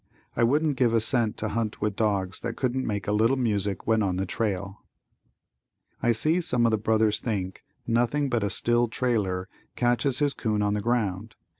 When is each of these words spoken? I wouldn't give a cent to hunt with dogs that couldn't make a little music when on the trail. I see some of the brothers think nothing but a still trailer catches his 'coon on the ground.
I 0.35 0.41
wouldn't 0.41 0.77
give 0.77 0.95
a 0.95 0.99
cent 0.99 1.37
to 1.37 1.49
hunt 1.49 1.79
with 1.79 1.95
dogs 1.95 2.39
that 2.39 2.55
couldn't 2.57 2.87
make 2.87 3.07
a 3.07 3.11
little 3.11 3.37
music 3.37 3.85
when 3.85 4.01
on 4.01 4.15
the 4.15 4.25
trail. 4.25 4.83
I 6.01 6.11
see 6.11 6.41
some 6.41 6.65
of 6.65 6.71
the 6.71 6.79
brothers 6.79 7.19
think 7.19 7.61
nothing 7.85 8.27
but 8.27 8.43
a 8.43 8.49
still 8.49 8.87
trailer 8.87 9.47
catches 9.75 10.17
his 10.17 10.33
'coon 10.33 10.63
on 10.63 10.73
the 10.73 10.81
ground. 10.81 11.35